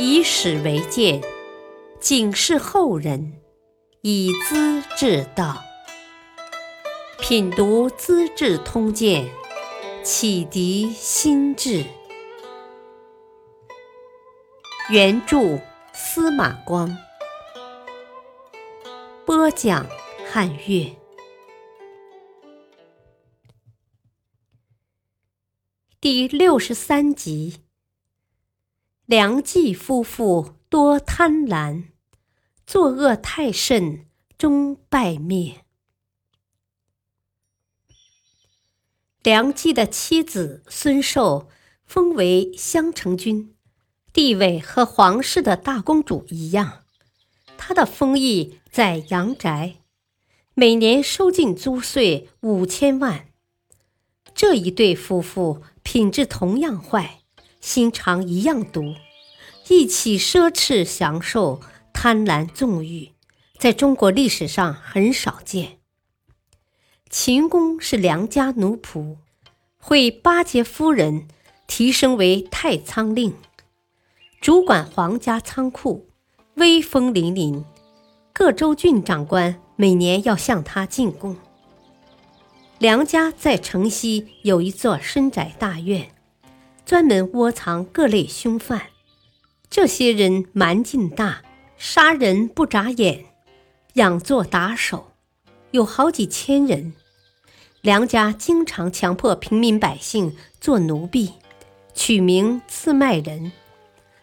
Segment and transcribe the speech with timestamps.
[0.00, 1.20] 以史为鉴，
[1.98, 3.32] 警示后人，
[4.02, 5.60] 以资治道。
[7.18, 9.28] 品读《资治通鉴》，
[10.04, 11.84] 启迪心智。
[14.88, 15.58] 原著
[15.92, 16.96] 司马光，
[19.26, 19.84] 播讲
[20.30, 20.96] 汉乐。
[26.00, 27.64] 第六十三集：
[29.08, 31.84] 梁冀夫妇多贪婪，
[32.66, 34.04] 作恶太甚，
[34.36, 35.64] 终败灭。
[39.22, 41.48] 梁冀的妻子孙寿
[41.86, 43.54] 封为襄城君，
[44.12, 46.84] 地位和皇室的大公主一样。
[47.56, 49.76] 她的封邑在阳宅，
[50.52, 53.30] 每年收进租税五千万。
[54.34, 55.62] 这一对夫妇。
[55.90, 57.17] 品质同样坏，
[57.60, 58.94] 心肠一样毒，
[59.68, 61.60] 一起奢侈享受，
[61.92, 63.10] 贪婪纵欲，
[63.58, 65.78] 在中国历史上很少见。
[67.10, 69.16] 秦公是良家奴仆，
[69.78, 71.26] 会巴结夫人，
[71.66, 73.34] 提升为太仓令，
[74.40, 76.08] 主管皇家仓库，
[76.54, 77.64] 威风凛凛，
[78.32, 81.36] 各州郡长官每年要向他进贡。
[82.78, 86.14] 梁家在城西有一座深宅大院，
[86.88, 88.86] 专门窝藏各类凶犯。
[89.68, 91.42] 这些人蛮劲大，
[91.76, 93.26] 杀人不眨眼，
[93.96, 95.12] 养作打手，
[95.72, 96.94] 有好几千人。
[97.82, 101.34] 梁家经常强迫平民百姓做奴婢，
[101.92, 103.52] 取名自卖人，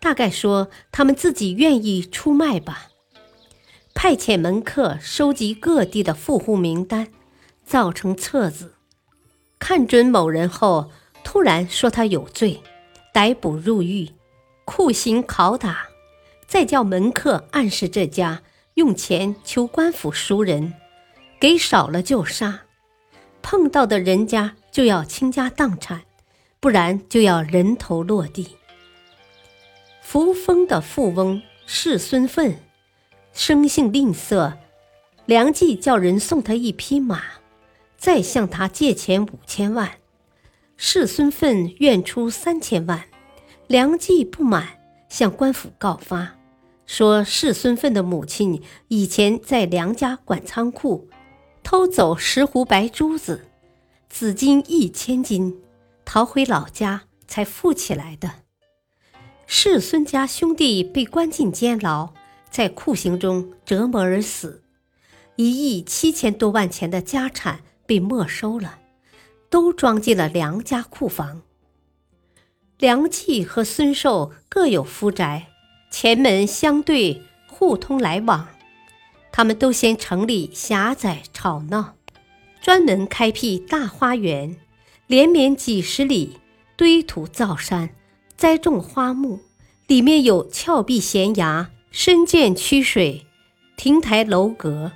[0.00, 2.88] 大概说他们自己愿意出卖吧。
[3.92, 7.08] 派遣门客收集各地的富户名单。
[7.66, 8.76] 造成册子，
[9.58, 10.90] 看准某人后，
[11.26, 12.62] 突然说他有罪，
[13.12, 14.08] 逮捕入狱，
[14.64, 15.88] 酷刑拷打，
[16.46, 20.74] 再叫门客暗示这家用钱求官府赎人，
[21.40, 22.60] 给少了就杀，
[23.42, 26.02] 碰到的人家就要倾家荡产，
[26.60, 28.50] 不然就要人头落地。
[30.02, 32.56] 扶风的富翁世孙奋，
[33.32, 34.52] 生性吝啬，
[35.24, 37.20] 梁冀叫人送他一匹马。
[37.98, 39.90] 再向他借钱五千万，
[40.76, 43.04] 世孙奋愿出三千万，
[43.66, 44.78] 梁冀不满，
[45.08, 46.36] 向官府告发，
[46.84, 51.08] 说世孙奋的母亲以前在梁家管仓库，
[51.62, 53.46] 偷走石斛白珠子，
[54.10, 55.56] 紫金一千斤，
[56.04, 58.30] 逃回老家才富起来的。
[59.46, 62.12] 世孙家兄弟被关进监牢，
[62.50, 64.62] 在酷刑中折磨而死，
[65.36, 67.60] 一亿七千多万钱的家产。
[67.88, 68.80] 被没收了，
[69.56, 71.40] 都装进了梁家库房。
[72.76, 75.46] 梁冀和孙寿各有夫宅，
[75.90, 78.48] 前门相对，互通来往。
[79.32, 81.94] 他们都嫌城里狭窄吵闹，
[82.60, 84.58] 专门开辟大花园，
[85.06, 86.36] 连绵几十里，
[86.76, 87.88] 堆土造山，
[88.36, 89.40] 栽种花木，
[89.86, 93.24] 里面有峭壁悬崖、深涧曲水、
[93.78, 94.92] 亭台楼阁。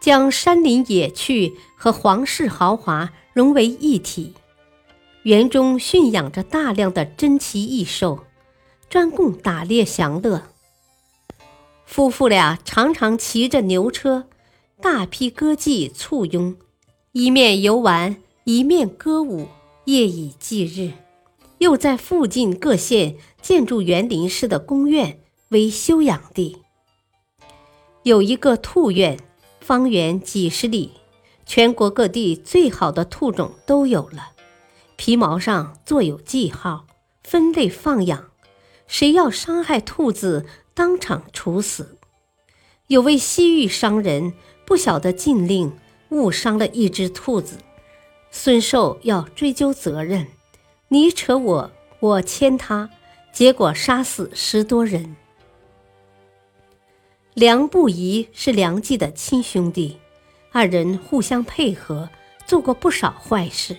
[0.00, 4.34] 将山林野趣和皇室豪华融为一体，
[5.22, 8.20] 园中驯养着大量的珍奇异兽，
[8.88, 10.42] 专供打猎享乐。
[11.86, 14.26] 夫妇俩常常骑着牛车，
[14.80, 16.56] 大批歌妓簇拥，
[17.12, 19.48] 一面游玩，一面歌舞，
[19.86, 20.92] 夜以继日。
[21.58, 25.20] 又在附近各县建筑园林式的宫苑
[25.50, 26.58] 为休养地，
[28.02, 29.18] 有一个兔院。
[29.60, 30.90] 方圆几十里，
[31.54, 34.30] 全国各地最好的兔种都有了，
[34.96, 36.86] 皮毛上做有记号，
[37.22, 38.30] 分类放养。
[38.86, 41.98] 谁要伤害兔子，当场处死。
[42.86, 44.32] 有位西域商人
[44.64, 45.76] 不晓得禁令，
[46.08, 47.58] 误伤了一只兔子，
[48.30, 50.28] 孙寿要追究责任，
[50.88, 51.70] 你扯我，
[52.00, 52.88] 我牵他，
[53.30, 55.14] 结果杀死十多人。
[57.34, 59.98] 梁不疑是梁冀的亲兄弟，
[60.54, 62.10] 二人互相配合，
[62.44, 63.78] 做过不少坏事。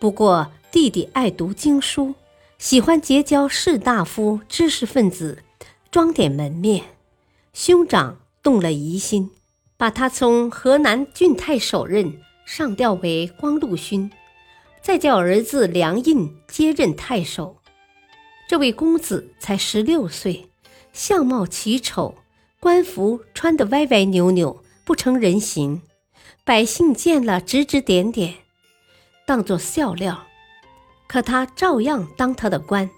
[0.00, 2.16] 不过弟弟爱读经书，
[2.58, 5.44] 喜欢结交士大夫、知识分子，
[5.92, 6.82] 装点门面。
[7.52, 9.30] 兄长动了疑心，
[9.76, 14.10] 把他从河南郡太守任上调为光禄勋，
[14.82, 17.56] 再叫儿子梁印接任太守。
[18.48, 20.50] 这位公子才十六岁，
[20.92, 22.16] 相貌奇丑。
[22.58, 25.82] 官服穿得歪歪扭扭，不成人形，
[26.44, 28.36] 百姓见了指指点点，
[29.26, 30.24] 当作笑料。
[31.06, 32.88] 可他照样当他的官。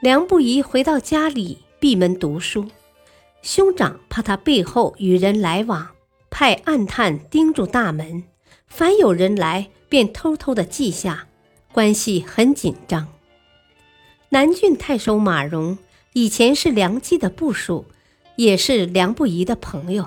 [0.00, 2.70] 梁不疑回到家里，闭门读书。
[3.42, 5.90] 兄长怕他背后与人来往，
[6.30, 8.22] 派暗探盯住大门，
[8.68, 11.26] 凡有人来，便偷偷的记下，
[11.72, 13.08] 关系很紧张。
[14.28, 15.76] 南郡太守马融
[16.12, 17.86] 以前是梁冀的部属，
[18.36, 20.06] 也是梁不疑的朋友。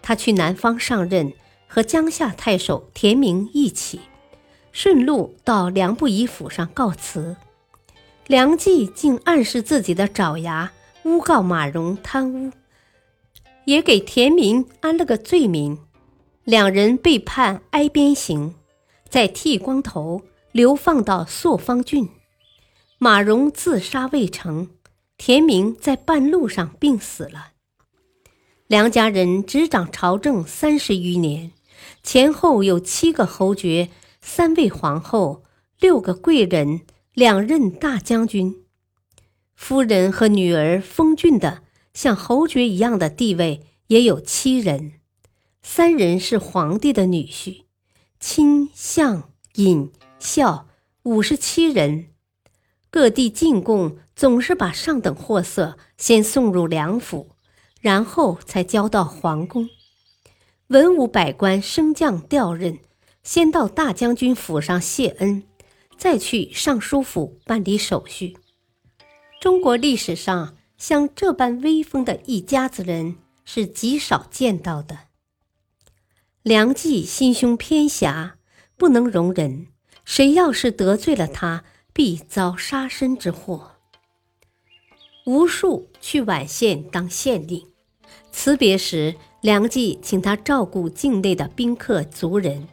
[0.00, 1.32] 他去南方上任，
[1.66, 4.00] 和江夏太守田明一起，
[4.72, 7.36] 顺路到梁不疑府上告辞。
[8.26, 10.72] 梁冀竟暗示自己的爪牙，
[11.02, 12.52] 诬告马融贪污，
[13.64, 15.78] 也给田明安了个罪名，
[16.44, 18.54] 两人被判挨鞭刑，
[19.08, 20.22] 再剃光头
[20.52, 22.08] 流放到朔方郡。
[22.98, 24.68] 马融自杀未成，
[25.16, 27.52] 田明在半路上病死了。
[28.68, 31.52] 梁家人执掌朝政三十余年，
[32.02, 33.88] 前后有七个侯爵，
[34.20, 35.42] 三位皇后，
[35.80, 36.82] 六个贵人。
[37.14, 38.64] 两任大将军，
[39.56, 41.62] 夫人和女儿封俊的
[41.92, 44.92] 像侯爵一样的地位也有七人，
[45.62, 47.62] 三人是皇帝的女婿，
[48.20, 50.68] 亲、相、尹、孝
[51.02, 52.10] 五十七人。
[52.90, 57.30] 各地进贡总是把上等货色先送入梁府，
[57.80, 59.68] 然后才交到皇宫。
[60.68, 62.78] 文武百官升降调任，
[63.22, 65.44] 先到大将军府上谢恩。
[65.96, 68.36] 再去尚书府办理手续。
[69.40, 74.98] 中国历史上像这般威风的一家子人是极少见到的。
[76.42, 78.36] 梁冀心胸偏狭，
[78.76, 79.66] 不能容人，
[80.04, 83.77] 谁要是得罪了他，必遭杀身之祸。
[85.28, 87.62] 吴数去宛县当县令，
[88.32, 92.66] 辞别时，梁冀请他照顾境内的宾客族人。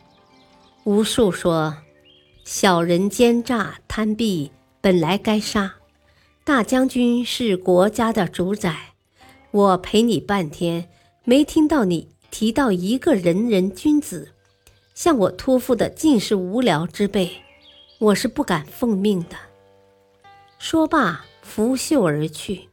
[0.86, 1.76] 吴数说。
[2.46, 5.74] 小人奸诈贪鄙，本来该杀。
[6.46, 8.94] 大将军是国家的主宰，
[9.52, 10.88] 我陪你半天，
[11.26, 14.32] 没听到你提到一个仁人君子。
[14.94, 17.32] 向我托付的尽是无聊之辈，
[18.00, 19.36] 我是不敢奉命的。
[20.60, 22.70] 说罢，拂袖而去。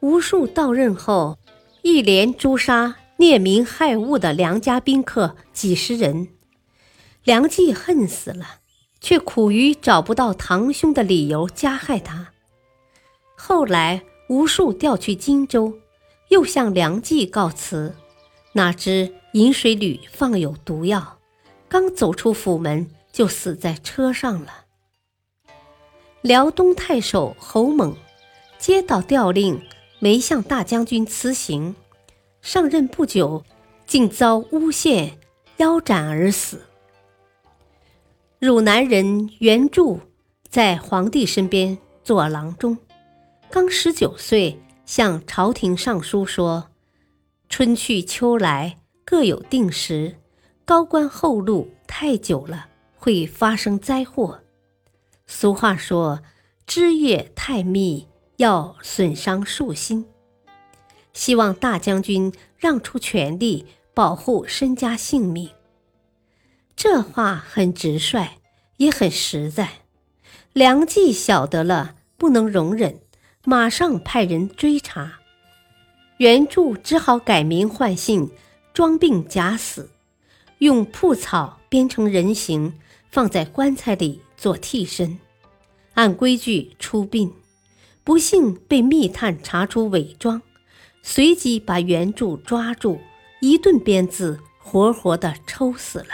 [0.00, 1.38] 吴数到任后，
[1.82, 6.28] 一连诛杀虐民害物的良家宾客几十人。
[7.22, 8.60] 梁冀恨死了，
[9.00, 12.32] 却苦于找不到堂兄的理由加害他。
[13.36, 15.78] 后来吴数调去荆州，
[16.28, 17.94] 又向梁冀告辞，
[18.54, 21.18] 哪知饮水旅放有毒药，
[21.68, 24.67] 刚走出府门就死在车上了。
[26.22, 27.96] 辽东太守侯猛
[28.58, 29.62] 接到调令，
[30.00, 31.76] 没向大将军辞行，
[32.42, 33.44] 上任不久，
[33.86, 35.16] 竟遭诬陷，
[35.58, 36.62] 腰斩而死。
[38.40, 40.00] 汝南人袁术
[40.48, 42.76] 在皇帝身边做郎中，
[43.48, 46.68] 刚十九岁，向朝廷上书说
[47.48, 50.16] ：“春去秋来各有定时，
[50.64, 52.66] 高官厚禄太久了
[52.96, 54.40] 会发生灾祸。
[55.30, 56.22] 俗话说，
[56.66, 58.08] 枝叶太密
[58.38, 60.06] 要损伤树心。
[61.12, 65.50] 希望大将军让出权力，保护身家性命。”
[66.74, 68.38] 这话很直率，
[68.78, 69.68] 也很实在。
[70.54, 73.00] 梁冀晓得了，不能容忍，
[73.44, 75.18] 马上派人追查。
[76.16, 78.30] 袁术只好改名换姓，
[78.72, 79.90] 装病假死，
[80.58, 82.78] 用蒲草编成人形，
[83.10, 85.18] 放在棺材里做替身，
[85.94, 87.34] 按规矩出殡。
[88.02, 90.40] 不幸被密探查出伪装，
[91.02, 92.98] 随即把袁著抓住，
[93.42, 96.06] 一顿鞭子，活活的抽死了。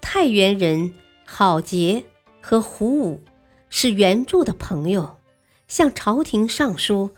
[0.00, 0.94] 太原人
[1.26, 2.04] 郝杰
[2.40, 3.22] 和胡武
[3.68, 5.18] 是袁著的朋友，
[5.68, 7.10] 向朝廷上书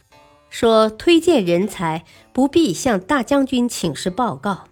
[0.50, 4.64] 说推荐人才不必向大将军请示报告。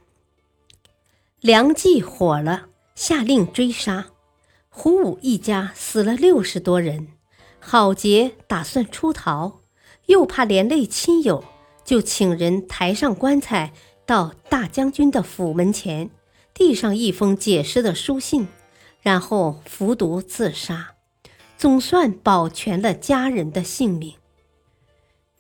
[1.41, 4.07] 梁冀火了，下令追杀，
[4.75, 7.09] 胡武一家死了六十多人。
[7.61, 9.61] 郝杰打算出逃，
[10.07, 11.45] 又怕连累亲友，
[11.85, 13.75] 就请人抬上棺材
[14.07, 16.11] 到大将军的府门前。
[16.55, 18.49] 递上一封解释的书信，
[19.01, 20.95] 然后服毒自杀，
[21.57, 24.15] 总算保全了家人的性命。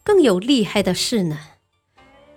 [0.03, 1.39] 更有厉害的是呢，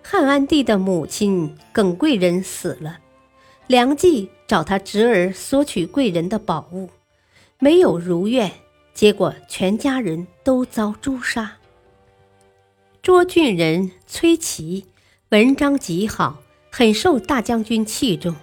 [0.01, 2.99] 汉安帝的母亲耿贵人死了，
[3.67, 6.89] 梁冀找他侄儿索取贵人的宝物，
[7.59, 8.51] 没有如愿，
[8.93, 11.57] 结果全家人都遭诛杀。
[13.01, 14.85] 涿郡人崔琦
[15.29, 18.35] 文章极好，很受大将军器重。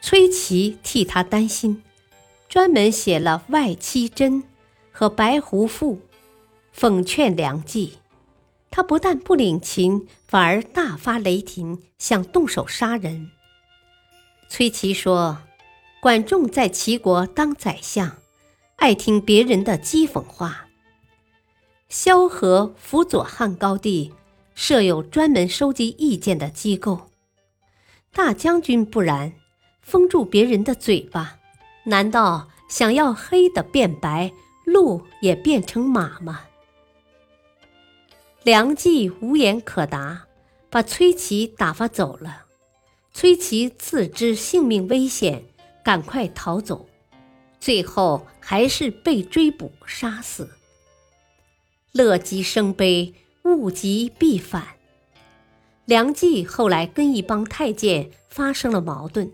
[0.00, 1.82] 崔琦替他担心，
[2.48, 4.42] 专门写了《外戚真》
[4.92, 6.00] 和白狐妇，
[6.74, 7.98] 讽劝梁冀。
[8.70, 13.30] 他不但不领情，反而大发雷霆，想动手杀人。
[14.56, 15.36] 崔琦说
[16.00, 18.16] ：“管仲在齐国当宰相，
[18.76, 20.68] 爱听别人的讥讽话。
[21.90, 24.14] 萧何辅佐汉高帝，
[24.54, 27.10] 设有专门收集意见的机构。
[28.14, 29.34] 大将军不然，
[29.82, 31.38] 封住别人的嘴巴，
[31.84, 34.32] 难道想要黑的变白，
[34.64, 36.44] 鹿也变成马吗？”
[38.42, 40.24] 梁冀无言可答，
[40.70, 42.45] 把崔琦打发走了。
[43.18, 45.42] 崔琦自知性命危险，
[45.82, 46.86] 赶快逃走，
[47.58, 50.50] 最后还是被追捕杀死。
[51.92, 54.66] 乐极生悲，物极必反。
[55.86, 59.30] 梁冀后来跟一帮太监发生了矛盾，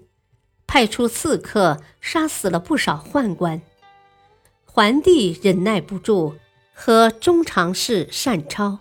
[0.65, 3.61] 派出刺客杀死了不少宦官。
[4.65, 6.37] 桓帝忍耐不住，
[6.73, 8.79] 和中常侍单超。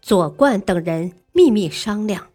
[0.00, 2.28] 左冠等人秘密商量，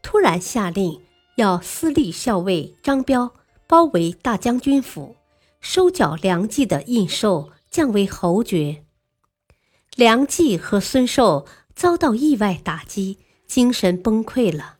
[0.00, 0.98] 突然下令
[1.36, 3.34] 要私立校尉张彪
[3.66, 5.16] 包围大将军府，
[5.60, 8.84] 收缴梁冀的印绶，降为侯爵。
[9.96, 14.76] 梁冀和孙寿遭到意外打击，精神崩溃了，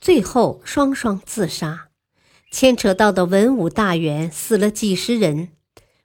[0.00, 1.88] 最后双双自杀。
[2.50, 5.50] 牵扯到的文武大员死了几十人，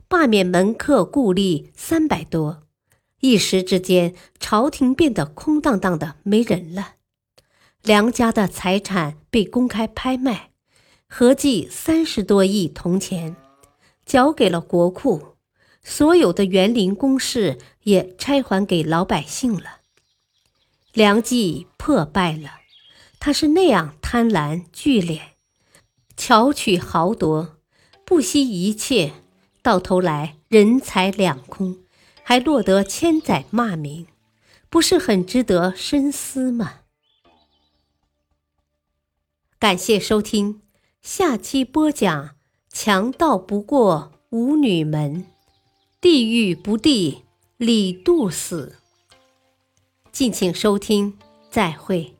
[0.08, 2.64] 罢免门客故吏三百多。
[3.22, 6.95] 一时之间，朝廷变得空荡荡的，没人了。
[7.86, 10.50] 梁家的财产被公开拍卖，
[11.08, 13.36] 合计三十多亿铜钱，
[14.08, 15.36] 交给了国库。
[15.84, 19.82] 所有的园林宫室也拆还给老百姓了。
[20.94, 22.54] 梁冀破败了，
[23.20, 25.20] 他是那样贪婪聚敛，
[26.18, 27.58] 巧取豪夺，
[28.04, 29.13] 不惜一切，
[29.62, 31.77] 到头来人财两空。
[32.24, 34.08] 还落得千载骂名，
[34.72, 36.80] 不是很值得深思吗？
[39.65, 40.62] 感谢收听，
[41.01, 42.36] 下期播讲：
[42.72, 45.25] 强盗不过五女门，
[46.00, 47.24] 地狱不地
[47.57, 48.75] 李杜死。
[50.12, 51.17] 敬请收听，
[51.50, 52.14] 再会。